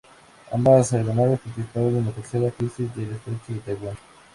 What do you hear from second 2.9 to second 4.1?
del Estrecho de Taiwán.